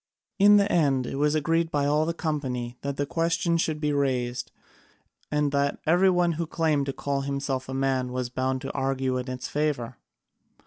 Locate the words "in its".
9.19-9.47